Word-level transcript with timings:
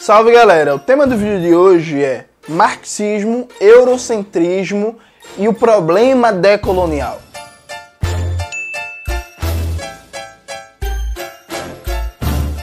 Salve 0.00 0.32
galera! 0.32 0.74
O 0.74 0.78
tema 0.78 1.06
do 1.06 1.14
vídeo 1.14 1.42
de 1.42 1.54
hoje 1.54 2.02
é 2.02 2.24
marxismo, 2.48 3.46
eurocentrismo 3.60 4.96
e 5.36 5.46
o 5.46 5.52
problema 5.52 6.32
decolonial. 6.32 7.20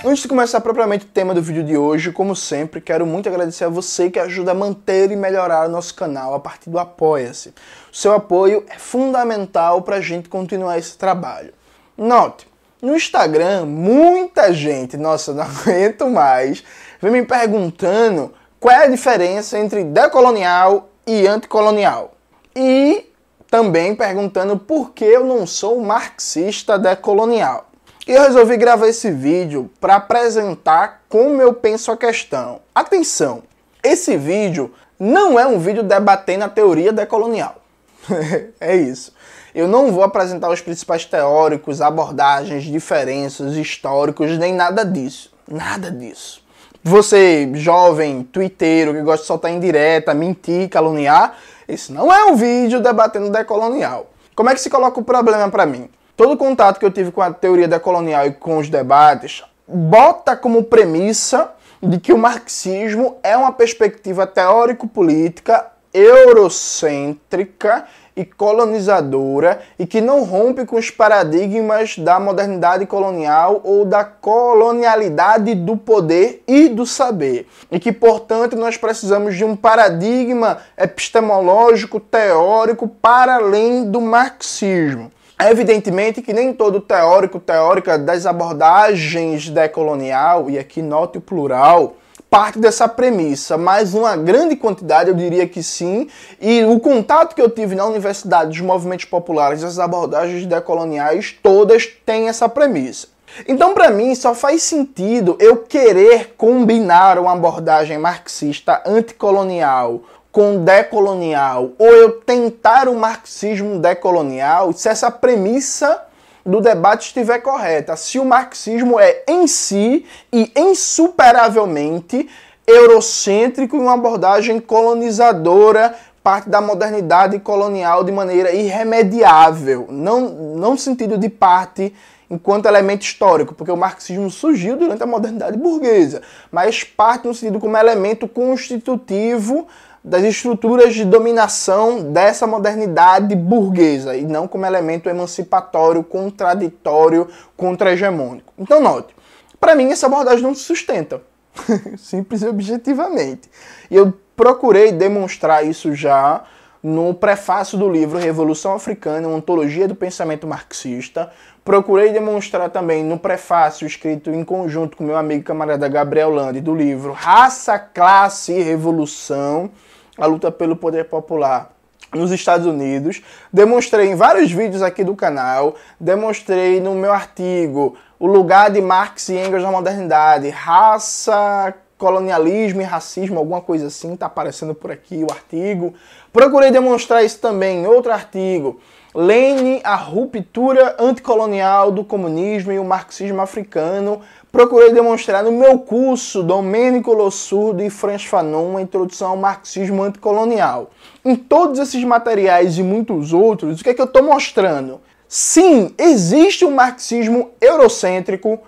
Antes 0.03 0.23
de 0.23 0.27
começar 0.27 0.61
propriamente 0.61 1.05
o 1.05 1.09
tema 1.09 1.35
do 1.35 1.41
vídeo 1.43 1.63
de 1.63 1.77
hoje, 1.77 2.11
como 2.11 2.35
sempre, 2.35 2.81
quero 2.81 3.05
muito 3.05 3.29
agradecer 3.29 3.65
a 3.65 3.69
você 3.69 4.09
que 4.09 4.17
ajuda 4.17 4.49
a 4.49 4.55
manter 4.55 5.11
e 5.11 5.15
melhorar 5.15 5.69
o 5.69 5.71
nosso 5.71 5.93
canal 5.93 6.33
a 6.33 6.39
partir 6.39 6.71
do 6.71 6.79
Apoia-se. 6.79 7.49
O 7.49 7.95
seu 7.95 8.13
apoio 8.13 8.65
é 8.67 8.79
fundamental 8.79 9.83
para 9.83 9.97
a 9.97 10.01
gente 10.01 10.27
continuar 10.27 10.79
esse 10.79 10.97
trabalho. 10.97 11.53
Note, 11.95 12.47
no 12.81 12.95
Instagram, 12.95 13.65
muita 13.65 14.53
gente, 14.53 14.97
nossa, 14.97 15.33
não 15.33 15.43
aguento 15.45 16.07
mais, 16.09 16.63
vem 17.01 17.11
me 17.11 17.23
perguntando 17.23 18.33
qual 18.59 18.75
é 18.75 18.85
a 18.85 18.89
diferença 18.89 19.57
entre 19.57 19.83
decolonial 19.83 20.89
e 21.05 21.27
anticolonial. 21.27 22.13
E 22.55 23.11
também 23.49 23.95
perguntando 23.95 24.57
por 24.57 24.91
que 24.91 25.05
eu 25.05 25.23
não 25.23 25.47
sou 25.47 25.79
marxista 25.79 26.77
decolonial. 26.77 27.69
E 28.07 28.11
eu 28.11 28.21
resolvi 28.21 28.57
gravar 28.57 28.87
esse 28.87 29.11
vídeo 29.11 29.69
para 29.79 29.95
apresentar 29.95 31.03
como 31.09 31.41
eu 31.41 31.53
penso 31.53 31.91
a 31.91 31.97
questão. 31.97 32.61
Atenção, 32.73 33.43
esse 33.83 34.17
vídeo 34.17 34.73
não 34.99 35.39
é 35.39 35.45
um 35.45 35.59
vídeo 35.59 35.83
debatendo 35.83 36.45
a 36.45 36.49
teoria 36.49 36.91
decolonial. 36.91 37.61
é 38.59 38.75
isso. 38.75 39.13
Eu 39.57 39.67
não 39.67 39.91
vou 39.91 40.03
apresentar 40.03 40.51
os 40.51 40.61
principais 40.61 41.03
teóricos, 41.03 41.81
abordagens, 41.81 42.63
diferenças, 42.63 43.55
históricos, 43.55 44.37
nem 44.37 44.53
nada 44.53 44.85
disso. 44.85 45.31
Nada 45.47 45.89
disso. 45.89 46.43
Você, 46.83 47.49
jovem, 47.55 48.21
twitteiro, 48.21 48.93
que 48.93 49.01
gosta 49.01 49.23
de 49.23 49.27
soltar 49.27 49.51
indireta, 49.51 50.13
mentir, 50.13 50.69
caluniar, 50.69 51.37
esse 51.67 51.91
não 51.91 52.13
é 52.13 52.25
um 52.25 52.35
vídeo 52.35 52.79
debatendo 52.79 53.31
decolonial. 53.31 54.11
Como 54.35 54.47
é 54.47 54.53
que 54.53 54.61
se 54.61 54.69
coloca 54.69 54.99
o 54.99 55.03
problema 55.03 55.49
para 55.49 55.65
mim? 55.65 55.89
Todo 56.15 56.33
o 56.33 56.37
contato 56.37 56.77
que 56.77 56.85
eu 56.85 56.91
tive 56.91 57.09
com 57.11 57.23
a 57.23 57.33
teoria 57.33 57.67
decolonial 57.67 58.27
e 58.27 58.33
com 58.33 58.59
os 58.59 58.69
debates 58.69 59.43
bota 59.67 60.35
como 60.35 60.65
premissa 60.65 61.49
de 61.81 61.99
que 61.99 62.13
o 62.13 62.17
marxismo 62.19 63.17
é 63.23 63.35
uma 63.35 63.51
perspectiva 63.51 64.27
teórico-política 64.27 65.65
eurocêntrica 65.97 67.85
e 68.15 68.25
colonizadora 68.25 69.59
e 69.77 69.85
que 69.85 70.01
não 70.01 70.23
rompe 70.23 70.65
com 70.65 70.75
os 70.75 70.89
paradigmas 70.89 71.97
da 71.97 72.19
modernidade 72.19 72.85
colonial 72.85 73.61
ou 73.63 73.85
da 73.85 74.03
colonialidade 74.03 75.53
do 75.53 75.77
poder 75.77 76.43
e 76.47 76.67
do 76.67 76.85
saber. 76.85 77.47
E 77.71 77.79
que, 77.79 77.91
portanto, 77.91 78.55
nós 78.55 78.75
precisamos 78.75 79.35
de 79.35 79.45
um 79.45 79.55
paradigma 79.55 80.57
epistemológico 80.77 81.99
teórico 81.99 82.87
para 82.87 83.35
além 83.35 83.89
do 83.89 84.01
marxismo. 84.01 85.11
Evidentemente 85.39 86.19
que 86.19 86.33
nem 86.33 86.51
todo 86.51 86.81
teórico, 86.81 87.39
teórica 87.39 87.95
das 87.95 88.25
abordagens 88.25 89.49
decolonial, 89.49 90.49
e 90.49 90.57
aqui 90.57 90.81
note 90.81 91.19
o 91.19 91.21
plural, 91.21 91.95
parte 92.29 92.59
dessa 92.59 92.87
premissa, 92.87 93.57
mas 93.57 93.93
uma 93.93 94.15
grande 94.15 94.55
quantidade 94.55 95.09
eu 95.09 95.15
diria 95.15 95.47
que 95.47 95.63
sim. 95.63 96.07
E 96.39 96.63
o 96.65 96.79
contato 96.79 97.33
que 97.33 97.41
eu 97.41 97.49
tive 97.49 97.75
na 97.75 97.85
Universidade 97.85 98.49
dos 98.49 98.61
Movimentos 98.61 99.05
Populares, 99.05 99.63
as 99.63 99.79
abordagens 99.79 100.45
decoloniais, 100.45 101.35
todas 101.41 101.87
têm 102.05 102.27
essa 102.27 102.49
premissa. 102.49 103.07
Então, 103.47 103.73
para 103.73 103.89
mim, 103.89 104.15
só 104.15 104.33
faz 104.33 104.63
sentido 104.63 105.37
eu 105.39 105.57
querer 105.57 106.33
combinar 106.37 107.19
uma 107.19 107.33
abordagem 107.33 107.97
marxista 107.97 108.81
anticolonial 108.85 110.01
com 110.31 110.63
decolonial, 110.63 111.71
ou 111.79 111.87
eu 111.87 112.11
tentar 112.21 112.87
o 112.87 112.95
marxismo 112.95 113.79
decolonial, 113.79 114.71
se 114.71 114.87
essa 114.87 115.09
premissa 115.09 116.06
do 116.47 116.61
debate 116.61 117.07
estiver 117.07 117.39
correta. 117.39 117.97
Se 117.97 118.17
o 118.17 118.25
marxismo 118.25 118.97
é 118.99 119.23
em 119.27 119.45
si 119.45 120.05
e 120.31 120.51
insuperavelmente 120.55 122.29
eurocêntrico 122.65 123.75
e 123.75 123.79
uma 123.79 123.93
abordagem 123.93 124.59
colonizadora, 124.59 125.93
parte 126.23 126.49
da 126.49 126.61
modernidade 126.61 127.39
colonial 127.39 128.03
de 128.03 128.11
maneira 128.11 128.51
irremediável, 128.51 129.87
não, 129.89 130.29
não 130.29 130.71
no 130.71 130.77
sentido 130.77 131.17
de 131.17 131.29
parte 131.29 131.93
enquanto 132.29 132.65
elemento 132.65 133.03
histórico, 133.03 133.53
porque 133.53 133.71
o 133.71 133.77
marxismo 133.77 134.29
surgiu 134.29 134.75
durante 134.75 135.01
a 135.01 135.05
modernidade 135.05 135.57
burguesa, 135.57 136.21
mas 136.51 136.83
parte 136.83 137.27
no 137.27 137.33
sentido 137.33 137.59
como 137.59 137.77
elemento 137.77 138.27
constitutivo 138.27 139.67
das 140.03 140.23
estruturas 140.23 140.93
de 140.93 141.03
dominação 141.03 142.11
dessa 142.11 142.47
modernidade 142.47 143.35
burguesa 143.35 144.15
e 144.15 144.25
não 144.25 144.47
como 144.47 144.65
elemento 144.65 145.09
emancipatório, 145.09 146.03
contraditório, 146.03 147.27
contra-hegemônico. 147.55 148.53
Então, 148.57 148.81
note, 148.81 149.15
para 149.59 149.75
mim 149.75 149.91
essa 149.91 150.07
abordagem 150.07 150.43
não 150.43 150.55
se 150.55 150.63
sustenta, 150.63 151.21
simples 151.97 152.41
e 152.41 152.47
objetivamente. 152.47 153.49
E 153.91 153.95
eu 153.95 154.13
procurei 154.35 154.91
demonstrar 154.91 155.65
isso 155.65 155.93
já 155.93 156.43
no 156.81 157.13
prefácio 157.13 157.77
do 157.77 157.89
livro 157.89 158.17
Revolução 158.17 158.73
Africana, 158.73 159.27
uma 159.27 159.37
ontologia 159.37 159.87
do 159.87 159.95
pensamento 159.95 160.47
marxista. 160.47 161.31
Procurei 161.65 162.11
demonstrar 162.11 162.69
também 162.69 163.03
no 163.03 163.19
prefácio 163.19 163.85
escrito 163.85 164.29
em 164.29 164.43
conjunto 164.43 164.95
com 164.95 165.03
meu 165.03 165.17
amigo 165.17 165.43
camarada 165.43 165.87
Gabriel 165.89 166.29
Lande 166.29 166.61
do 166.61 166.73
livro 166.73 167.11
Raça, 167.11 167.77
Classe 167.77 168.53
e 168.53 168.61
Revolução 168.61 169.69
a 170.17 170.25
luta 170.25 170.51
pelo 170.51 170.75
poder 170.75 171.05
popular 171.05 171.71
nos 172.13 172.31
Estados 172.31 172.65
Unidos. 172.65 173.21
Demonstrei 173.51 174.09
em 174.09 174.15
vários 174.15 174.51
vídeos 174.51 174.81
aqui 174.81 175.03
do 175.03 175.15
canal, 175.15 175.75
demonstrei 175.99 176.79
no 176.79 176.95
meu 176.95 177.11
artigo 177.11 177.95
o 178.19 178.25
lugar 178.25 178.71
de 178.71 178.81
Marx 178.81 179.29
e 179.29 179.35
Engels 179.35 179.63
na 179.63 179.71
modernidade, 179.71 180.49
raça, 180.49 181.73
colonialismo 181.97 182.81
e 182.81 182.83
racismo, 182.83 183.39
alguma 183.39 183.61
coisa 183.61 183.87
assim, 183.87 184.15
tá 184.15 184.27
aparecendo 184.27 184.73
por 184.73 184.91
aqui 184.91 185.23
o 185.23 185.31
artigo. 185.31 185.93
Procurei 186.31 186.71
demonstrar 186.71 187.23
isso 187.23 187.39
também 187.39 187.83
em 187.83 187.87
outro 187.87 188.11
artigo. 188.11 188.79
Lene, 189.15 189.81
a 189.83 189.95
ruptura 189.95 190.95
anticolonial 190.99 191.91
do 191.91 192.03
comunismo 192.03 192.71
e 192.71 192.77
o 192.77 192.83
marxismo 192.83 193.41
africano, 193.41 194.21
procurei 194.51 194.91
demonstrar 194.91 195.43
no 195.43 195.51
meu 195.51 195.79
curso 195.79 196.41
Domênico 196.41 197.13
Lossurdo 197.13 197.83
e 197.83 197.89
Franz 197.89 198.25
Fanon, 198.25 198.77
a 198.77 198.81
introdução 198.81 199.29
ao 199.29 199.37
marxismo 199.37 200.03
anticolonial. 200.03 200.91
Em 201.23 201.35
todos 201.35 201.79
esses 201.79 202.03
materiais 202.03 202.77
e 202.77 202.83
muitos 202.83 203.33
outros, 203.33 203.79
o 203.79 203.83
que 203.83 203.89
é 203.89 203.93
que 203.93 204.01
eu 204.01 204.05
estou 204.05 204.23
mostrando? 204.23 205.01
Sim, 205.27 205.93
existe 205.97 206.63
um 206.63 206.71
marxismo 206.71 207.51
eurocêntrico, 207.59 208.59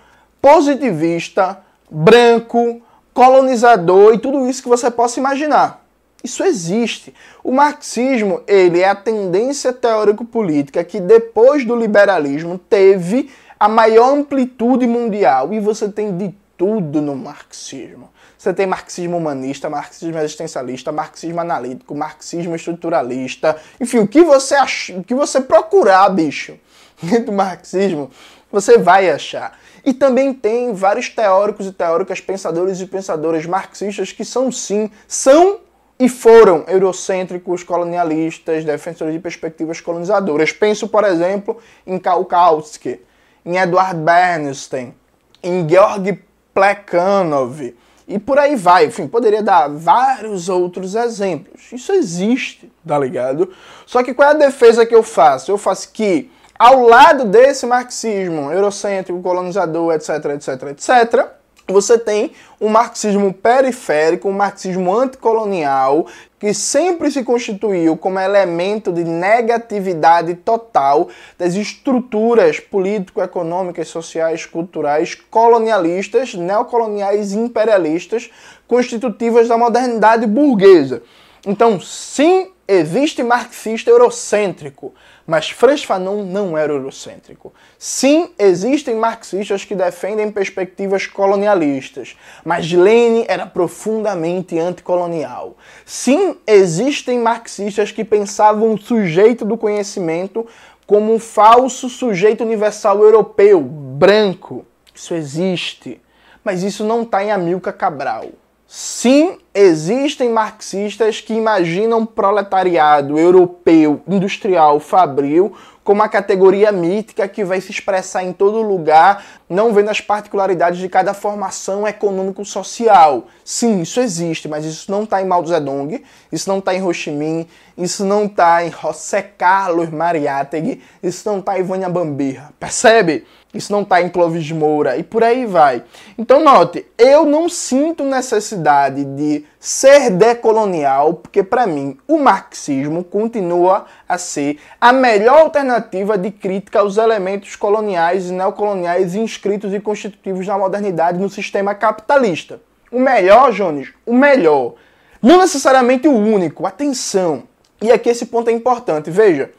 positivista, 0.42 1.58
branco, 1.90 2.82
colonizador 3.14 4.14
e 4.14 4.18
tudo 4.18 4.48
isso 4.48 4.62
que 4.62 4.68
você 4.68 4.90
possa 4.90 5.18
imaginar. 5.18 5.84
Isso 6.22 6.44
existe. 6.44 7.14
O 7.42 7.50
marxismo, 7.50 8.42
ele 8.46 8.80
é 8.80 8.88
a 8.88 8.94
tendência 8.94 9.72
teórico-política 9.72 10.84
que 10.84 11.00
depois 11.00 11.64
do 11.64 11.74
liberalismo 11.74 12.58
teve 12.58 13.30
a 13.60 13.68
maior 13.68 14.14
amplitude 14.14 14.86
mundial 14.86 15.52
e 15.52 15.60
você 15.60 15.86
tem 15.90 16.16
de 16.16 16.34
tudo 16.56 17.02
no 17.02 17.14
marxismo. 17.14 18.10
Você 18.38 18.54
tem 18.54 18.66
marxismo 18.66 19.18
humanista, 19.18 19.68
marxismo 19.68 20.18
existencialista, 20.18 20.90
marxismo 20.90 21.40
analítico, 21.40 21.94
marxismo 21.94 22.56
estruturalista, 22.56 23.54
enfim, 23.78 23.98
o 23.98 24.08
que 24.08 24.22
você 24.22 24.54
ach... 24.54 24.88
o 24.96 25.04
que 25.04 25.14
você 25.14 25.42
procurar, 25.42 26.08
bicho, 26.08 26.58
do 27.26 27.32
marxismo, 27.32 28.10
você 28.50 28.78
vai 28.78 29.10
achar. 29.10 29.58
E 29.84 29.92
também 29.92 30.32
tem 30.32 30.72
vários 30.72 31.10
teóricos 31.10 31.66
e 31.66 31.72
teóricas, 31.72 32.18
pensadores 32.18 32.80
e 32.80 32.86
pensadoras 32.86 33.44
marxistas 33.44 34.10
que 34.10 34.24
são 34.24 34.50
sim, 34.50 34.90
são 35.06 35.60
e 35.98 36.08
foram 36.08 36.64
eurocêntricos, 36.66 37.62
colonialistas, 37.62 38.64
defensores 38.64 39.12
de 39.12 39.20
perspectivas 39.20 39.82
colonizadoras. 39.82 40.50
Penso, 40.50 40.88
por 40.88 41.04
exemplo, 41.04 41.58
em 41.86 41.98
Kautsky, 41.98 43.00
em 43.44 43.56
Eduard 43.56 43.98
Bernstein, 43.98 44.94
em 45.42 45.68
Georg 45.68 46.22
Plekhanov 46.54 47.74
e 48.06 48.18
por 48.18 48.38
aí 48.38 48.56
vai. 48.56 48.86
Enfim, 48.86 49.06
poderia 49.06 49.42
dar 49.42 49.68
vários 49.68 50.48
outros 50.48 50.94
exemplos. 50.94 51.72
Isso 51.72 51.92
existe, 51.92 52.70
tá 52.86 52.98
ligado? 52.98 53.52
Só 53.86 54.02
que 54.02 54.12
qual 54.12 54.30
é 54.30 54.32
a 54.32 54.36
defesa 54.36 54.84
que 54.84 54.94
eu 54.94 55.02
faço? 55.02 55.50
Eu 55.50 55.56
faço 55.56 55.92
que, 55.92 56.30
ao 56.58 56.82
lado 56.82 57.24
desse 57.24 57.64
marxismo 57.66 58.50
eurocêntrico, 58.50 59.22
colonizador, 59.22 59.94
etc, 59.94 60.24
etc, 60.34 60.62
etc, 60.70 61.39
você 61.70 61.98
tem 61.98 62.32
um 62.60 62.68
marxismo 62.68 63.32
periférico, 63.32 64.28
um 64.28 64.32
marxismo 64.32 64.94
anticolonial, 64.94 66.06
que 66.38 66.54
sempre 66.54 67.10
se 67.10 67.22
constituiu 67.22 67.96
como 67.96 68.18
elemento 68.18 68.92
de 68.92 69.04
negatividade 69.04 70.34
total 70.34 71.08
das 71.38 71.54
estruturas 71.54 72.58
político-econômicas, 72.58 73.88
sociais, 73.88 74.46
culturais, 74.46 75.14
colonialistas, 75.14 76.34
neocoloniais 76.34 77.32
e 77.32 77.38
imperialistas 77.38 78.30
constitutivas 78.66 79.48
da 79.48 79.58
modernidade 79.58 80.26
burguesa. 80.26 81.02
Então, 81.46 81.80
sim, 81.80 82.49
existe 82.70 83.22
marxista 83.22 83.90
eurocêntrico, 83.90 84.94
mas 85.26 85.50
Franz 85.50 85.82
Fanon 85.82 86.24
não 86.24 86.56
era 86.56 86.72
eurocêntrico. 86.72 87.52
Sim, 87.78 88.30
existem 88.38 88.94
marxistas 88.94 89.64
que 89.64 89.74
defendem 89.74 90.30
perspectivas 90.30 91.06
colonialistas, 91.06 92.16
mas 92.44 92.70
Lenin 92.70 93.24
era 93.28 93.46
profundamente 93.46 94.58
anticolonial. 94.58 95.56
Sim, 95.84 96.36
existem 96.46 97.18
marxistas 97.18 97.90
que 97.90 98.04
pensavam 98.04 98.72
o 98.74 98.78
sujeito 98.78 99.44
do 99.44 99.56
conhecimento 99.56 100.46
como 100.86 101.12
um 101.12 101.18
falso 101.18 101.88
sujeito 101.88 102.44
universal 102.44 103.02
europeu, 103.02 103.60
branco. 103.60 104.64
Isso 104.94 105.14
existe, 105.14 106.00
mas 106.44 106.62
isso 106.62 106.84
não 106.84 107.02
está 107.02 107.22
em 107.24 107.30
Amilcar 107.30 107.76
Cabral. 107.76 108.26
Sim, 108.72 109.38
existem 109.52 110.30
marxistas 110.30 111.20
que 111.20 111.34
imaginam 111.34 112.06
proletariado 112.06 113.18
europeu, 113.18 114.00
industrial, 114.06 114.78
fabril 114.78 115.56
como 115.90 116.02
uma 116.02 116.08
categoria 116.08 116.70
mítica 116.70 117.26
que 117.26 117.42
vai 117.42 117.60
se 117.60 117.72
expressar 117.72 118.22
em 118.22 118.32
todo 118.32 118.62
lugar, 118.62 119.24
não 119.48 119.74
vendo 119.74 119.88
as 119.88 120.00
particularidades 120.00 120.78
de 120.78 120.88
cada 120.88 121.12
formação 121.12 121.84
econômico-social. 121.84 123.24
Sim, 123.44 123.80
isso 123.80 123.98
existe, 123.98 124.46
mas 124.46 124.64
isso 124.64 124.88
não 124.88 125.02
está 125.02 125.20
em 125.20 125.24
Mao 125.24 125.44
Zedong, 125.44 126.00
isso 126.30 126.48
não 126.48 126.60
está 126.60 126.72
em 126.72 126.80
Ho 126.80 126.94
Chi 126.94 127.10
Minh, 127.10 127.48
isso 127.76 128.04
não 128.04 128.26
está 128.26 128.64
em 128.64 128.70
José 128.70 129.20
Carlos 129.20 129.90
Mariátegui, 129.90 130.80
isso 131.02 131.28
não 131.28 131.40
está 131.40 131.58
em 131.58 131.64
Vânia 131.64 131.88
Bambirra. 131.88 132.52
Percebe? 132.60 133.26
Isso 133.52 133.72
não 133.72 133.82
está 133.82 134.00
em 134.00 134.08
Clovis 134.08 134.48
Moura 134.52 134.96
e 134.96 135.02
por 135.02 135.24
aí 135.24 135.44
vai. 135.44 135.82
Então 136.16 136.44
note, 136.44 136.86
eu 136.96 137.24
não 137.24 137.48
sinto 137.48 138.04
necessidade 138.04 139.04
de 139.04 139.44
ser 139.60 140.08
decolonial, 140.08 141.12
porque 141.12 141.42
para 141.42 141.66
mim 141.66 141.98
o 142.08 142.18
marxismo 142.18 143.04
continua 143.04 143.84
a 144.08 144.16
ser 144.16 144.58
a 144.80 144.90
melhor 144.90 145.42
alternativa 145.42 146.16
de 146.16 146.30
crítica 146.30 146.80
aos 146.80 146.96
elementos 146.96 147.54
coloniais 147.56 148.30
e 148.30 148.32
neocoloniais 148.32 149.14
inscritos 149.14 149.74
e 149.74 149.78
constitutivos 149.78 150.46
na 150.46 150.56
modernidade 150.56 151.18
no 151.18 151.28
sistema 151.28 151.74
capitalista. 151.74 152.58
O 152.90 152.98
melhor, 152.98 153.52
Jones, 153.52 153.92
o 154.06 154.14
melhor. 154.14 154.74
Não 155.20 155.38
necessariamente 155.38 156.08
o 156.08 156.16
único, 156.16 156.66
atenção. 156.66 157.42
E 157.82 157.92
aqui 157.92 158.08
esse 158.08 158.26
ponto 158.26 158.48
é 158.48 158.52
importante, 158.52 159.10
veja. 159.10 159.50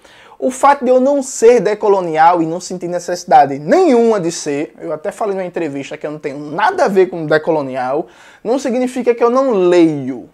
O 0.43 0.49
fato 0.49 0.83
de 0.83 0.89
eu 0.89 0.99
não 0.99 1.21
ser 1.21 1.59
decolonial 1.59 2.41
e 2.41 2.47
não 2.47 2.59
sentir 2.59 2.87
necessidade 2.87 3.59
nenhuma 3.59 4.19
de 4.19 4.31
ser, 4.31 4.73
eu 4.81 4.91
até 4.91 5.11
falei 5.11 5.35
numa 5.35 5.45
entrevista 5.45 5.95
que 5.95 6.07
eu 6.07 6.09
não 6.09 6.17
tenho 6.17 6.39
nada 6.39 6.85
a 6.85 6.87
ver 6.87 7.11
com 7.11 7.27
decolonial, 7.27 8.07
não 8.43 8.57
significa 8.57 9.13
que 9.13 9.23
eu 9.23 9.29
não 9.29 9.51
leio. 9.51 10.27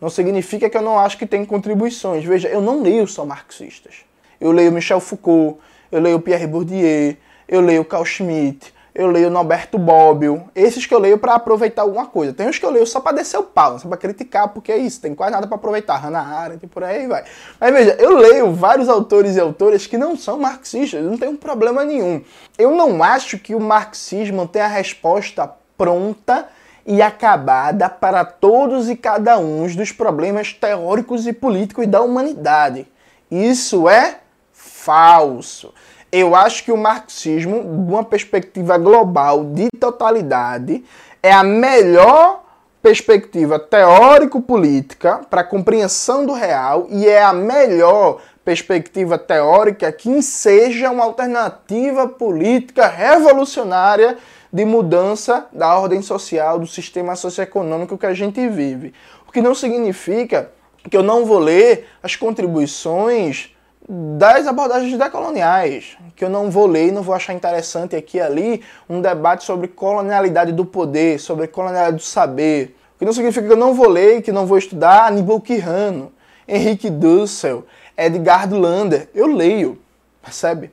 Não 0.00 0.08
significa 0.08 0.70
que 0.70 0.78
eu 0.78 0.80
não 0.80 0.98
acho 0.98 1.18
que 1.18 1.26
tem 1.26 1.44
contribuições. 1.44 2.24
Veja, 2.24 2.48
eu 2.48 2.62
não 2.62 2.80
leio 2.80 3.06
só 3.06 3.26
marxistas. 3.26 3.96
Eu 4.40 4.50
leio 4.50 4.72
Michel 4.72 4.98
Foucault, 4.98 5.58
eu 5.92 6.00
leio 6.00 6.18
Pierre 6.20 6.46
Bourdieu, 6.46 7.14
eu 7.46 7.60
leio 7.60 7.84
Carl 7.84 8.06
Schmitt, 8.06 8.72
eu 8.94 9.06
leio 9.06 9.30
Norberto 9.30 9.78
Bobbio, 9.78 10.44
esses 10.54 10.84
que 10.86 10.94
eu 10.94 10.98
leio 10.98 11.18
para 11.18 11.34
aproveitar 11.34 11.82
alguma 11.82 12.06
coisa. 12.06 12.32
Tem 12.32 12.48
uns 12.48 12.58
que 12.58 12.64
eu 12.64 12.70
leio 12.70 12.86
só 12.86 13.00
para 13.00 13.16
descer 13.16 13.38
o 13.38 13.42
pau, 13.42 13.78
só 13.78 13.88
para 13.88 13.96
criticar, 13.96 14.48
porque 14.48 14.72
é 14.72 14.78
isso, 14.78 15.00
tem 15.00 15.14
quase 15.14 15.32
nada 15.32 15.46
para 15.46 15.56
aproveitar. 15.56 15.96
Hannah 15.96 16.22
Arendt 16.22 16.66
por 16.66 16.82
aí 16.82 17.06
vai. 17.06 17.24
Mas 17.60 17.72
veja, 17.72 17.96
eu 17.98 18.16
leio 18.16 18.52
vários 18.52 18.88
autores 18.88 19.36
e 19.36 19.40
autoras 19.40 19.86
que 19.86 19.96
não 19.96 20.16
são 20.16 20.38
marxistas, 20.38 21.04
não 21.04 21.16
tem 21.16 21.28
um 21.28 21.36
problema 21.36 21.84
nenhum. 21.84 22.22
Eu 22.58 22.72
não 22.72 23.02
acho 23.02 23.38
que 23.38 23.54
o 23.54 23.60
marxismo 23.60 24.46
tem 24.46 24.62
a 24.62 24.66
resposta 24.66 25.50
pronta 25.78 26.48
e 26.84 27.00
acabada 27.00 27.88
para 27.88 28.24
todos 28.24 28.88
e 28.88 28.96
cada 28.96 29.38
um 29.38 29.66
dos 29.66 29.92
problemas 29.92 30.52
teóricos 30.52 31.26
e 31.26 31.32
políticos 31.32 31.86
da 31.86 32.02
humanidade. 32.02 32.86
Isso 33.30 33.88
é 33.88 34.18
falso. 34.52 35.72
Eu 36.12 36.34
acho 36.34 36.64
que 36.64 36.72
o 36.72 36.76
marxismo, 36.76 37.62
de 37.62 37.92
uma 37.92 38.04
perspectiva 38.04 38.76
global 38.76 39.44
de 39.44 39.68
totalidade, 39.78 40.84
é 41.22 41.32
a 41.32 41.44
melhor 41.44 42.42
perspectiva 42.82 43.58
teórico-política 43.58 45.20
para 45.30 45.44
compreensão 45.44 46.26
do 46.26 46.32
real 46.32 46.86
e 46.88 47.06
é 47.06 47.22
a 47.22 47.32
melhor 47.32 48.20
perspectiva 48.44 49.18
teórica 49.18 49.92
que 49.92 50.22
seja 50.22 50.90
uma 50.90 51.04
alternativa 51.04 52.08
política 52.08 52.88
revolucionária 52.88 54.16
de 54.52 54.64
mudança 54.64 55.46
da 55.52 55.78
ordem 55.78 56.02
social, 56.02 56.58
do 56.58 56.66
sistema 56.66 57.14
socioeconômico 57.14 57.98
que 57.98 58.06
a 58.06 58.14
gente 58.14 58.48
vive. 58.48 58.92
O 59.28 59.32
que 59.32 59.40
não 59.40 59.54
significa 59.54 60.50
que 60.90 60.96
eu 60.96 61.02
não 61.02 61.24
vou 61.24 61.38
ler 61.38 61.86
as 62.02 62.16
contribuições 62.16 63.54
das 63.92 64.46
abordagens 64.46 64.96
decoloniais, 64.96 65.98
que 66.14 66.24
eu 66.24 66.30
não 66.30 66.48
vou 66.48 66.64
ler 66.64 66.86
e 66.86 66.92
não 66.92 67.02
vou 67.02 67.12
achar 67.12 67.34
interessante 67.34 67.96
aqui 67.96 68.18
e 68.18 68.20
ali 68.20 68.62
um 68.88 69.00
debate 69.00 69.42
sobre 69.42 69.66
colonialidade 69.66 70.52
do 70.52 70.64
poder, 70.64 71.18
sobre 71.18 71.48
colonialidade 71.48 71.96
do 71.96 72.02
saber. 72.02 72.76
O 72.94 73.00
que 73.00 73.04
não 73.04 73.12
significa 73.12 73.44
que 73.44 73.52
eu 73.52 73.56
não 73.56 73.74
vou 73.74 73.88
ler 73.88 74.22
que 74.22 74.30
não 74.30 74.46
vou 74.46 74.58
estudar 74.58 75.08
Aníbal 75.08 75.40
Quirrano, 75.40 76.12
Henrique 76.46 76.88
Dussel, 76.88 77.64
Edgar 77.96 78.48
Lander. 78.48 79.08
Eu 79.12 79.26
leio, 79.26 79.76
percebe? 80.22 80.70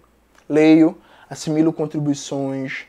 Leio, 0.47 0.95
assimilo 1.27 1.73
contribuições, 1.73 2.85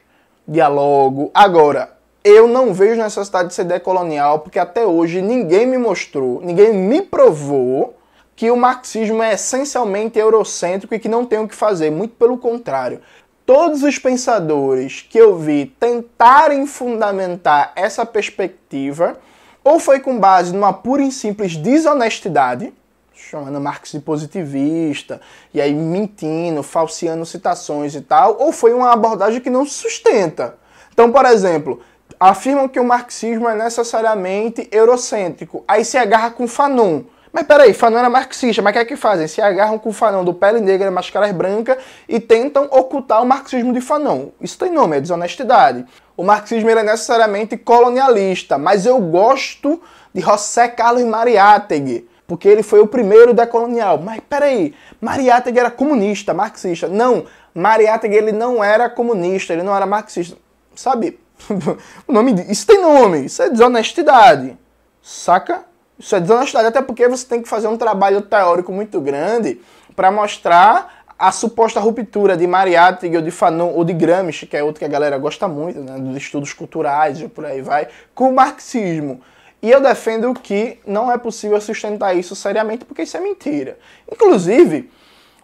dialogo. 0.47 1.31
Agora, 1.33 1.97
eu 2.23 2.47
não 2.47 2.75
vejo 2.75 3.01
necessidade 3.01 3.49
de 3.49 3.55
ser 3.55 3.65
decolonial 3.65 4.41
porque 4.41 4.59
até 4.59 4.87
hoje 4.87 5.23
ninguém 5.23 5.67
me 5.67 5.79
mostrou, 5.79 6.43
ninguém 6.43 6.75
me 6.75 7.01
provou 7.01 7.98
que 8.39 8.53
o 8.53 8.57
marxismo 8.57 9.21
é 9.21 9.35
essencialmente 9.35 10.17
eurocêntrico 10.17 10.95
e 10.95 10.99
que 11.01 11.09
não 11.09 11.25
tem 11.25 11.41
o 11.41 11.49
que 11.49 11.57
fazer, 11.57 11.91
muito 11.91 12.15
pelo 12.15 12.39
contrário. 12.39 13.01
Todos 13.45 13.83
os 13.83 13.99
pensadores 13.99 15.05
que 15.11 15.19
eu 15.19 15.37
vi 15.37 15.75
tentarem 15.81 16.65
fundamentar 16.65 17.73
essa 17.75 18.07
perspectiva, 18.07 19.19
ou 19.65 19.81
foi 19.81 19.99
com 19.99 20.21
base 20.21 20.53
numa 20.53 20.73
pura 20.73 21.03
e 21.03 21.11
simples 21.11 21.57
desonestidade, 21.57 22.73
chamando 23.13 23.61
Marx 23.61 23.91
de 23.91 23.99
positivista, 23.99 25.21
e 25.53 25.61
aí 25.61 25.75
mentindo, 25.75 26.63
falseando 26.63 27.27
citações 27.27 27.97
e 27.97 28.03
tal, 28.03 28.37
ou 28.39 28.53
foi 28.53 28.73
uma 28.73 28.93
abordagem 28.93 29.41
que 29.41 29.51
não 29.51 29.67
se 29.67 29.73
sustenta. 29.73 30.55
Então, 30.93 31.11
por 31.11 31.27
exemplo, 31.27 31.81
afirmam 32.21 32.69
que 32.69 32.79
o 32.79 32.85
marxismo 32.85 33.49
é 33.49 33.57
necessariamente 33.57 34.69
eurocêntrico, 34.71 35.65
aí 35.67 35.85
se 35.85 35.99
agarra 35.99 36.31
com 36.31 36.47
Fanon 36.47 37.03
mas 37.33 37.47
peraí, 37.47 37.75
Fanon 37.75 37.99
era 37.99 38.09
marxista, 38.09 38.63
mas 38.63 38.71
o 38.71 38.75
que 38.75 38.79
é 38.79 38.85
que 38.85 38.97
fazem? 38.97 39.29
Se 39.29 39.41
agarram 39.41 39.79
com 39.79 39.91
o 39.91 39.93
Fanon 39.93 40.25
do 40.25 40.33
pele 40.33 40.61
negra, 40.61 40.91
máscaras 40.91 41.33
brancas 41.33 41.79
e 42.09 42.19
tentam 42.19 42.65
ocultar 42.71 43.23
o 43.23 43.27
marxismo 43.27 43.73
de 43.73 43.81
Fanon. 43.81 44.29
Isso 44.41 44.59
tem 44.59 44.71
nome, 44.71 44.97
é 44.97 45.01
desonestidade. 45.01 45.85
O 46.17 46.25
marxismo 46.25 46.71
é 46.71 46.83
necessariamente 46.83 47.57
colonialista, 47.57 48.59
mas 48.59 48.87
eu 48.87 48.99
gosto 48.99 49.81
de 50.13 50.21
José 50.21 50.69
Carlos 50.69 51.05
Mariátegui, 51.05 52.09
porque 52.27 52.49
ele 52.49 52.63
foi 52.63 52.81
o 52.81 52.87
primeiro 52.87 53.33
decolonial. 53.33 53.99
Mas 53.99 54.21
peraí, 54.29 54.75
Mariátegui 55.01 55.59
era 55.59 55.71
comunista, 55.71 56.35
marxista. 56.35 56.89
Não, 56.89 57.27
Mariátegui 57.55 58.17
ele 58.17 58.33
não 58.33 58.63
era 58.65 58.89
comunista, 58.89 59.53
ele 59.53 59.63
não 59.63 59.77
era 59.77 59.87
marxista. 59.87 60.37
Sabe? 60.75 61.21
o 62.07 62.13
nome, 62.13 62.35
isso 62.49 62.67
tem 62.67 62.81
nome, 62.81 63.27
isso 63.27 63.43
é 63.43 63.51
desonestidade. 63.51 64.57
Saca? 65.03 65.65
Isso 65.99 66.15
é 66.15 66.21
desonestidade, 66.21 66.69
até 66.69 66.81
porque 66.81 67.09
você 67.09 67.27
tem 67.27 67.43
que 67.43 67.49
fazer 67.49 67.67
um 67.69 67.77
trabalho 67.77 68.23
teórico 68.23 68.73
muito 68.73 69.01
grande 69.01 69.61
para 69.97 70.11
mostrar 70.13 71.05
a 71.19 71.33
suposta 71.33 71.81
ruptura 71.81 72.37
de 72.37 72.47
Mariátegui 72.47 73.17
ou 73.17 73.23
de 73.23 73.33
Fanon 73.33 73.73
ou 73.73 73.85
de 73.85 73.93
Gramsci, 73.93 74.47
que 74.47 74.57
é 74.57 74.63
outro 74.63 74.79
que 74.79 74.85
a 74.85 74.89
galera 74.89 75.19
gosta 75.19 75.49
muito, 75.49 75.81
né, 75.81 75.99
dos 75.99 76.17
estudos 76.17 76.53
culturais 76.53 77.21
e 77.21 77.27
por 77.27 77.45
aí 77.45 77.61
vai, 77.61 77.89
com 78.15 78.29
o 78.29 78.33
marxismo. 78.33 79.21
E 79.61 79.69
eu 79.69 79.81
defendo 79.81 80.33
que 80.35 80.79
não 80.87 81.11
é 81.11 81.19
possível 81.19 81.61
sustentar 81.61 82.17
isso 82.17 82.37
seriamente, 82.37 82.85
porque 82.85 83.03
isso 83.03 83.17
é 83.17 83.21
mentira. 83.21 83.77
Inclusive, 84.11 84.89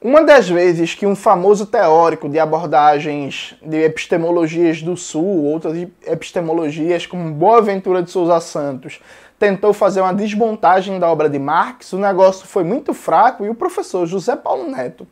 uma 0.04 0.23
das 0.23 0.46
vezes 0.46 0.94
que 0.94 1.06
um 1.06 1.16
famoso 1.16 1.64
teórico 1.64 2.28
de 2.28 2.38
abordagens 2.38 3.54
de 3.62 3.82
epistemologias 3.82 4.82
do 4.82 4.99
Sul, 4.99 5.44
outras 5.44 5.88
epistemologias 6.06 7.06
como 7.06 7.32
Boaventura 7.32 8.02
de 8.02 8.11
Souza 8.11 8.38
Santos, 8.38 9.00
tentou 9.38 9.73
fazer 9.73 10.02
uma 10.02 10.12
desmontagem 10.12 11.00
da 11.00 11.11
obra 11.11 11.30
de 11.30 11.38
Marx, 11.38 11.94
o 11.94 11.99
negócio 11.99 12.46
foi 12.46 12.62
muito 12.62 12.92
fraco 12.92 13.46
e 13.46 13.49
o 13.49 13.54
professor 13.54 14.04
José 14.04 14.37
Paulo 14.37 14.70
Neto, 14.70 15.06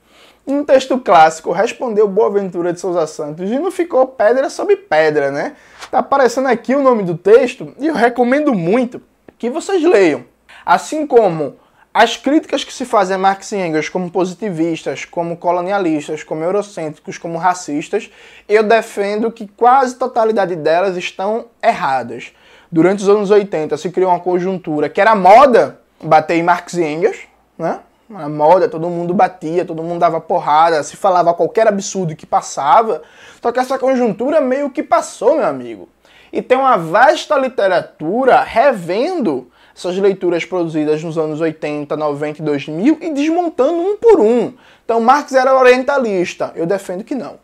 Um 0.46 0.62
texto 0.62 0.98
clássico 0.98 1.52
respondeu 1.52 2.06
Boaventura 2.06 2.70
de 2.70 2.78
Souza 2.78 3.06
Santos 3.06 3.50
e 3.50 3.58
não 3.58 3.70
ficou 3.70 4.06
pedra 4.06 4.50
sobre 4.50 4.76
pedra, 4.76 5.30
né? 5.30 5.56
Tá 5.90 6.00
aparecendo 6.00 6.48
aqui 6.48 6.74
o 6.74 6.82
nome 6.82 7.02
do 7.02 7.16
texto 7.16 7.72
e 7.78 7.86
eu 7.86 7.94
recomendo 7.94 8.52
muito 8.52 9.00
que 9.38 9.48
vocês 9.48 9.82
leiam. 9.82 10.22
Assim 10.66 11.06
como 11.06 11.56
as 11.94 12.16
críticas 12.16 12.64
que 12.64 12.72
se 12.72 12.86
fazem 12.86 13.16
a 13.16 13.18
Marx 13.18 13.52
e 13.52 13.56
Engels 13.56 13.90
como 13.90 14.10
positivistas, 14.10 15.04
como 15.04 15.36
colonialistas, 15.36 16.24
como 16.24 16.42
eurocêntricos, 16.42 17.18
como 17.18 17.36
racistas, 17.36 18.10
eu 18.48 18.62
defendo 18.62 19.30
que 19.30 19.46
quase 19.46 19.96
totalidade 19.96 20.56
delas 20.56 20.96
estão 20.96 21.46
erradas. 21.62 22.32
Durante 22.70 23.02
os 23.02 23.08
anos 23.10 23.30
80 23.30 23.76
se 23.76 23.90
criou 23.90 24.10
uma 24.10 24.20
conjuntura 24.20 24.88
que 24.88 25.00
era 25.00 25.14
moda 25.14 25.80
bater 26.02 26.38
em 26.38 26.42
Marx 26.42 26.72
e 26.74 26.82
Engels, 26.82 27.18
né? 27.58 27.80
A 28.14 28.28
moda, 28.28 28.68
todo 28.68 28.88
mundo 28.88 29.14
batia, 29.14 29.64
todo 29.64 29.82
mundo 29.82 30.00
dava 30.00 30.20
porrada, 30.20 30.82
se 30.82 30.96
falava 30.96 31.32
qualquer 31.32 31.66
absurdo 31.66 32.16
que 32.16 32.26
passava. 32.26 33.02
Só 33.40 33.50
que 33.50 33.58
essa 33.58 33.78
conjuntura 33.78 34.40
meio 34.40 34.68
que 34.68 34.82
passou, 34.82 35.36
meu 35.36 35.46
amigo. 35.46 35.88
E 36.30 36.42
tem 36.42 36.58
uma 36.58 36.76
vasta 36.76 37.36
literatura 37.38 38.42
revendo 38.42 39.50
essas 39.74 39.96
leituras 39.96 40.44
produzidas 40.44 41.02
nos 41.02 41.16
anos 41.16 41.40
80, 41.40 41.96
90 41.96 42.40
e 42.40 42.44
2000 42.44 42.98
e 43.00 43.10
desmontando 43.10 43.78
um 43.78 43.96
por 43.96 44.20
um. 44.20 44.52
Então 44.84 45.00
Marx 45.00 45.32
era 45.32 45.56
orientalista, 45.56 46.52
eu 46.54 46.66
defendo 46.66 47.04
que 47.04 47.14
não. 47.14 47.38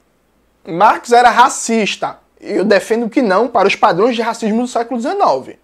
Marx 0.67 1.13
era 1.13 1.31
racista, 1.31 2.19
eu 2.41 2.65
defendo 2.65 3.09
que 3.09 3.23
não 3.23 3.49
para 3.49 3.67
os 3.67 3.75
padrões 3.75 4.15
de 4.15 4.23
racismo 4.23 4.63
do 4.63 4.69
século 4.69 5.01
XIX. 5.01 5.57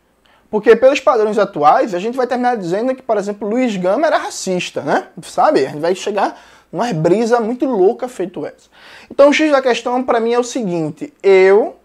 Porque 0.50 0.76
pelos 0.76 1.00
padrões 1.00 1.36
atuais, 1.36 1.94
a 1.94 1.98
gente 1.98 2.16
vai 2.16 2.26
terminar 2.26 2.56
dizendo 2.56 2.94
que, 2.94 3.02
por 3.02 3.16
exemplo, 3.16 3.48
Luiz 3.48 3.76
Gama 3.76 4.06
era 4.06 4.18
racista, 4.18 4.82
né? 4.82 5.08
Sabe? 5.22 5.66
A 5.66 5.70
gente 5.70 5.80
vai 5.80 5.94
chegar 5.94 6.40
numa 6.72 6.92
brisa 6.92 7.40
muito 7.40 7.66
louca 7.66 8.08
feito 8.08 8.46
essa. 8.46 8.68
Então 9.10 9.30
o 9.30 9.32
X 9.32 9.50
da 9.50 9.60
questão 9.60 10.02
para 10.02 10.20
mim 10.20 10.32
é 10.32 10.38
o 10.38 10.44
seguinte, 10.44 11.12
eu 11.22 11.76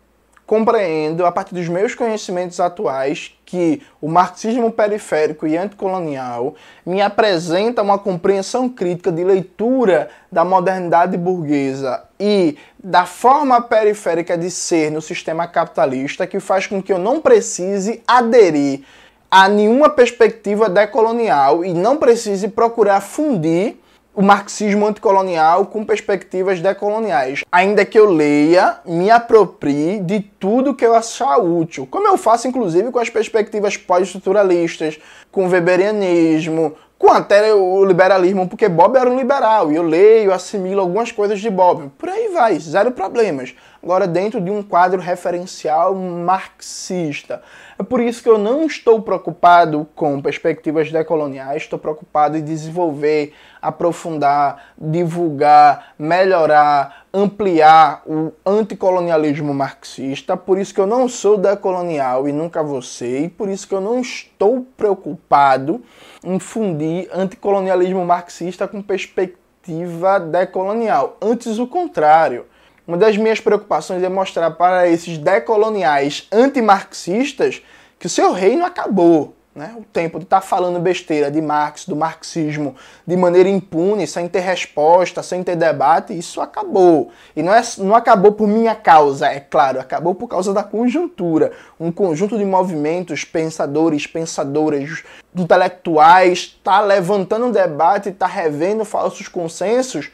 compreendo, 0.50 1.28
a 1.28 1.32
partir 1.32 1.54
dos 1.54 1.68
meus 1.68 1.94
conhecimentos 1.94 2.60
atuais, 2.60 3.36
que 3.46 3.84
o 4.02 4.10
marxismo 4.10 4.72
periférico 4.72 5.46
e 5.46 5.56
anticolonial 5.56 6.56
me 6.84 7.04
apresenta 7.04 7.84
uma 7.84 8.00
compreensão 8.00 8.68
crítica 8.68 9.12
de 9.12 9.24
leitura 9.24 10.10
da 10.32 10.44
modernidade 10.44 11.16
burguesa 11.18 12.04
e 12.20 12.58
da 12.84 13.06
forma 13.06 13.62
periférica 13.62 14.36
de 14.36 14.50
ser 14.50 14.90
no 14.90 15.04
sistema 15.04 15.46
capitalista 15.46 16.26
que 16.26 16.40
faz 16.40 16.66
com 16.66 16.82
que 16.82 16.92
eu 16.92 16.98
não 16.98 17.22
precise 17.22 18.02
aderir 18.08 18.82
a 19.30 19.48
nenhuma 19.48 19.88
perspectiva 19.88 20.68
decolonial 20.68 21.64
e 21.64 21.76
não 21.76 21.96
precise 21.96 22.48
procurar 22.48 23.02
fundir 23.02 23.79
o 24.20 24.22
marxismo 24.22 24.86
anticolonial 24.86 25.68
com 25.68 25.86
perspectivas 25.86 26.60
decoloniais. 26.60 27.46
Ainda 27.50 27.86
que 27.86 27.98
eu 27.98 28.12
leia, 28.12 28.80
me 28.86 29.10
aproprie 29.10 30.02
de 30.02 30.20
tudo 30.20 30.76
que 30.76 30.86
eu 30.86 30.94
achar 30.94 31.38
útil, 31.38 31.88
como 31.90 32.06
eu 32.06 32.18
faço 32.18 32.46
inclusive 32.46 32.92
com 32.92 33.00
as 33.00 33.10
perspectivas 33.10 33.78
pós-estruturalistas, 33.78 35.00
com 35.32 35.46
o 35.46 35.50
weberianismo, 35.50 36.76
com 36.98 37.10
até 37.10 37.54
o 37.54 37.86
liberalismo, 37.86 38.46
porque 38.46 38.68
Bob 38.68 38.98
era 38.98 39.10
um 39.10 39.18
liberal, 39.18 39.72
e 39.72 39.78
eu 39.78 39.84
leio, 39.84 40.34
assimilo 40.34 40.82
algumas 40.82 41.14
coisas 41.14 41.40
de 41.40 41.50
Bob. 41.50 41.90
Por 41.98 42.10
aí 42.10 42.28
vai, 42.28 42.60
zero 42.60 42.92
problemas. 42.92 43.56
Agora, 43.82 44.06
dentro 44.06 44.42
de 44.42 44.52
um 44.52 44.62
quadro 44.62 45.00
referencial 45.00 45.96
marxista. 45.96 47.42
É 47.78 47.84
por 47.84 48.02
isso 48.02 48.22
que 48.22 48.28
eu 48.28 48.38
não 48.38 48.66
estou 48.66 49.02
preocupado 49.02 49.88
com 49.96 50.22
perspectivas 50.22 50.92
decoloniais, 50.92 51.64
estou 51.64 51.80
preocupado 51.80 52.38
em 52.38 52.44
desenvolver, 52.44 53.34
aprofundar, 53.62 54.74
divulgar, 54.78 55.94
melhorar, 55.98 57.06
ampliar 57.14 58.04
o 58.06 58.34
anticolonialismo 58.46 59.54
marxista. 59.54 60.36
Por 60.36 60.58
isso 60.58 60.74
que 60.74 60.82
eu 60.82 60.88
não 60.88 61.08
sou 61.08 61.38
decolonial 61.38 62.28
e 62.28 62.34
nunca 62.34 62.62
vou 62.62 62.82
ser, 62.82 63.24
e 63.24 63.30
por 63.30 63.48
isso 63.48 63.66
que 63.66 63.74
eu 63.74 63.82
não 63.82 64.02
estou 64.02 64.68
preocupado 64.76 65.82
em 66.22 66.38
fundir 66.38 67.10
anticolonialismo 67.14 68.06
marxista 68.06 68.68
com 68.68 68.82
perspectiva 68.82 70.20
decolonial. 70.20 71.16
Antes, 71.22 71.60
o 71.60 71.66
contrário. 71.66 72.46
Uma 72.90 72.98
das 72.98 73.16
minhas 73.16 73.40
preocupações 73.40 74.02
é 74.02 74.10
mostrar 74.10 74.50
para 74.50 74.88
esses 74.88 75.20
decoloniais 75.20 76.28
antimarxistas 76.32 77.62
que 78.00 78.08
o 78.08 78.10
seu 78.10 78.32
reino 78.32 78.66
acabou. 78.66 79.36
Né? 79.54 79.76
O 79.78 79.84
tempo 79.84 80.18
de 80.18 80.24
estar 80.24 80.42
tá 80.42 80.48
falando 80.48 80.80
besteira 80.80 81.30
de 81.30 81.40
Marx, 81.40 81.86
do 81.86 81.96
marxismo, 81.96 82.76
de 83.06 83.16
maneira 83.16 83.48
impune, 83.48 84.08
sem 84.08 84.28
ter 84.28 84.40
resposta, 84.40 85.22
sem 85.22 85.44
ter 85.44 85.56
debate, 85.56 86.18
isso 86.18 86.42
acabou. 86.42 87.12
E 87.36 87.44
não, 87.44 87.54
é, 87.54 87.62
não 87.78 87.94
acabou 87.94 88.32
por 88.32 88.48
minha 88.48 88.74
causa, 88.74 89.28
é 89.28 89.40
claro, 89.40 89.80
acabou 89.80 90.16
por 90.16 90.28
causa 90.28 90.52
da 90.52 90.64
conjuntura. 90.64 91.52
Um 91.80 91.92
conjunto 91.92 92.40
de 92.40 92.46
movimentos, 92.46 93.24
pensadores, 93.24 94.08
pensadoras, 94.08 95.04
intelectuais, 95.36 96.56
está 96.58 96.82
levantando 96.82 97.46
um 97.46 97.52
debate, 97.52 98.10
está 98.10 98.26
revendo 98.26 98.84
falsos 98.84 99.28
consensos 99.28 100.10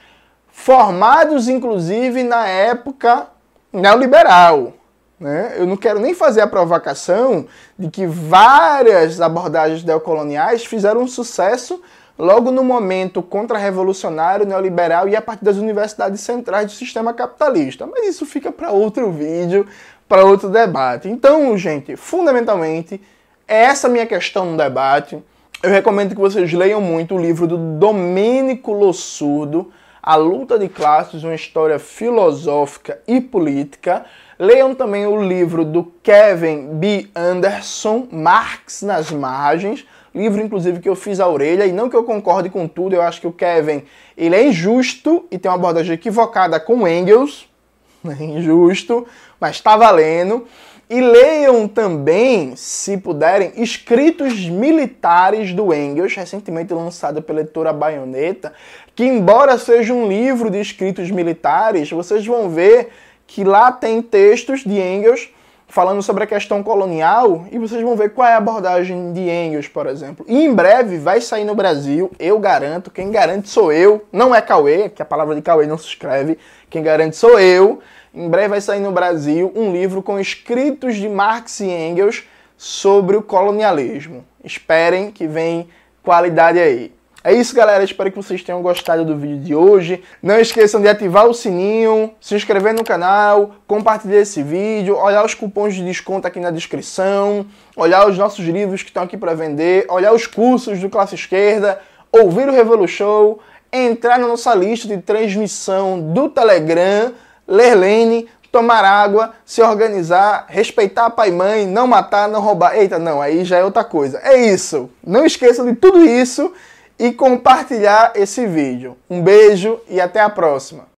formados 0.56 1.50
inclusive 1.50 2.24
na 2.24 2.48
época 2.48 3.28
neoliberal. 3.72 4.74
Né? 5.20 5.54
Eu 5.58 5.68
não 5.68 5.76
quero 5.76 6.00
nem 6.00 6.16
fazer 6.16 6.42
a 6.42 6.48
provocação 6.48 7.46
de 7.78 7.90
que 7.90 8.08
várias 8.08 9.20
abordagens 9.20 9.84
neocoloniais 9.84 10.66
fizeram 10.66 11.02
um 11.02 11.08
sucesso 11.08 11.82
logo 12.18 12.52
no 12.52 12.64
momento 12.64 13.22
contra-revolucionário 13.22 14.46
neoliberal 14.46 15.10
e 15.10 15.16
a 15.16 15.22
partir 15.22 15.44
das 15.44 15.58
universidades 15.58 16.22
centrais 16.22 16.68
do 16.68 16.72
sistema 16.72 17.14
capitalista. 17.14 17.86
Mas 17.86 18.08
isso 18.08 18.26
fica 18.26 18.50
para 18.52 18.72
outro 18.72 19.12
vídeo, 19.12 19.68
para 20.08 20.24
outro 20.24 20.50
debate. 20.50 21.10
Então, 21.10 21.56
gente, 21.58 21.98
fundamentalmente, 21.98 23.00
é 23.46 23.66
essa 23.66 23.90
minha 23.90 24.06
questão 24.06 24.46
no 24.46 24.58
debate. 24.58 25.22
Eu 25.62 25.70
recomendo 25.70 26.16
que 26.16 26.22
vocês 26.22 26.52
leiam 26.54 26.80
muito 26.80 27.14
o 27.14 27.20
livro 27.20 27.46
do 27.46 27.58
Domênico 27.58 28.72
Lossurdo, 28.72 29.72
a 30.06 30.16
Luta 30.16 30.60
de 30.60 30.70
Classes, 30.70 31.24
uma 31.24 31.34
história 31.34 31.80
filosófica 31.80 33.02
e 33.08 33.20
política. 33.20 34.06
Leiam 34.38 34.76
também 34.76 35.08
o 35.08 35.20
livro 35.20 35.66
do 35.66 35.84
Kevin 36.04 36.76
B. 36.76 37.08
Anderson, 37.16 38.08
Marx 38.12 38.84
nas 38.84 39.10
Margens, 39.10 39.84
livro 40.14 40.44
inclusive 40.44 40.80
que 40.80 40.88
eu 40.88 40.96
fiz 40.96 41.20
a 41.20 41.28
orelha, 41.28 41.66
e 41.66 41.72
não 41.72 41.90
que 41.90 41.96
eu 41.96 42.04
concorde 42.04 42.52
com 42.52 42.68
tudo, 42.68 42.94
eu 42.94 43.02
acho 43.02 43.20
que 43.20 43.26
o 43.26 43.32
Kevin 43.32 43.84
ele 44.16 44.36
é 44.36 44.48
injusto 44.48 45.26
e 45.32 45.40
tem 45.40 45.50
uma 45.50 45.58
abordagem 45.58 45.96
equivocada 45.96 46.60
com 46.60 46.88
Engels, 46.88 47.50
injusto, 48.20 49.08
mas 49.40 49.56
está 49.56 49.76
valendo. 49.76 50.46
E 50.88 51.02
leiam 51.02 51.68
também, 51.68 52.56
se 52.56 52.96
puderem, 52.96 53.54
Escritos 53.56 54.48
Militares 54.48 55.52
do 55.52 55.74
Engels, 55.74 56.14
recentemente 56.14 56.72
lançado 56.76 57.24
pela 57.24 57.42
editora 57.42 57.74
Baioneta, 57.74 58.54
que 58.96 59.04
embora 59.04 59.58
seja 59.58 59.94
um 59.94 60.08
livro 60.08 60.50
de 60.50 60.60
escritos 60.60 61.12
militares, 61.12 61.92
vocês 61.92 62.26
vão 62.26 62.50
ver 62.50 62.90
que 63.28 63.44
lá 63.44 63.72
tem 63.72 64.02
textos 64.02 64.62
de 64.64 64.80
Engels 64.80 65.30
falando 65.68 66.02
sobre 66.02 66.24
a 66.24 66.28
questão 66.28 66.64
colonial 66.64 67.46
e 67.52 67.58
vocês 67.58 67.82
vão 67.82 67.98
ver 67.98 68.12
qual 68.12 68.28
é 68.28 68.34
a 68.34 68.38
abordagem 68.38 69.12
de 69.12 69.22
Engels, 69.22 69.68
por 69.68 69.88
exemplo. 69.88 70.26
E 70.30 70.46
em 70.46 70.54
breve 70.54 70.98
vai 70.98 71.20
sair 71.20 71.44
no 71.44 71.54
Brasil, 71.56 72.12
eu 72.18 72.40
garanto, 72.40 72.90
quem 72.90 73.12
garante 73.12 73.50
sou 73.50 73.74
eu, 73.74 74.06
não 74.14 74.34
é 74.34 74.42
Cauê, 74.42 74.88
que 74.88 75.02
a 75.02 75.06
palavra 75.06 75.36
de 75.36 75.42
Cauê 75.42 75.66
não 75.66 75.78
se 75.78 75.88
escreve, 75.88 76.38
quem 76.70 76.82
garante 76.82 77.18
sou 77.18 77.38
eu. 77.40 77.82
Em 78.14 78.30
breve 78.30 78.48
vai 78.48 78.62
sair 78.62 78.80
no 78.80 78.94
Brasil 78.94 79.52
um 79.54 79.74
livro 79.74 80.02
com 80.02 80.18
escritos 80.18 80.96
de 80.96 81.10
Marx 81.10 81.60
e 81.60 81.66
Engels 81.66 82.24
sobre 82.56 83.18
o 83.18 83.22
colonialismo. 83.22 84.24
Esperem 84.42 85.12
que 85.12 85.28
vem 85.28 85.68
qualidade 86.02 86.60
aí. 86.60 86.95
É 87.26 87.34
isso, 87.34 87.56
galera. 87.56 87.84
Espero 87.84 88.12
que 88.12 88.18
vocês 88.18 88.44
tenham 88.44 88.62
gostado 88.62 89.04
do 89.04 89.18
vídeo 89.18 89.40
de 89.40 89.56
hoje. 89.56 90.04
Não 90.22 90.40
esqueçam 90.40 90.80
de 90.80 90.88
ativar 90.88 91.26
o 91.26 91.34
sininho, 91.34 92.12
se 92.22 92.36
inscrever 92.36 92.72
no 92.72 92.84
canal, 92.84 93.56
compartilhar 93.66 94.20
esse 94.20 94.44
vídeo, 94.44 94.96
olhar 94.96 95.26
os 95.26 95.34
cupons 95.34 95.74
de 95.74 95.84
desconto 95.84 96.28
aqui 96.28 96.40
na 96.40 96.52
descrição, 96.52 97.48
olhar 97.76 98.08
os 98.08 98.16
nossos 98.16 98.46
livros 98.46 98.84
que 98.84 98.90
estão 98.90 99.02
aqui 99.02 99.18
para 99.18 99.34
vender, 99.34 99.88
olhar 99.90 100.14
os 100.14 100.28
cursos 100.28 100.80
do 100.80 100.88
Classe 100.88 101.16
Esquerda, 101.16 101.82
ouvir 102.12 102.48
o 102.48 102.52
Revolution, 102.52 103.40
entrar 103.74 104.20
na 104.20 104.28
nossa 104.28 104.54
lista 104.54 104.88
de 104.88 105.00
transmissão 105.00 106.00
do 106.00 106.30
Telegram 106.30 107.12
ler 107.48 107.74
Lene, 107.74 108.28
tomar 108.52 108.86
água, 108.86 109.34
se 109.44 109.64
organizar, 109.64 110.46
respeitar 110.48 111.10
pai 111.10 111.30
e 111.30 111.32
mãe, 111.32 111.66
não 111.66 111.88
matar, 111.88 112.30
não 112.30 112.40
roubar. 112.40 112.78
Eita, 112.78 113.00
não, 113.00 113.20
aí 113.20 113.44
já 113.44 113.58
é 113.58 113.64
outra 113.64 113.84
coisa. 113.84 114.20
É 114.24 114.38
isso. 114.38 114.92
Não 115.04 115.26
esqueçam 115.26 115.66
de 115.66 115.74
tudo 115.74 116.06
isso 116.06 116.54
e 116.98 117.12
compartilhar 117.12 118.14
esse 118.16 118.46
vídeo. 118.46 118.98
Um 119.10 119.22
beijo 119.22 119.80
e 119.90 120.00
até 120.00 120.22
a 120.22 120.30
próxima. 120.30 120.88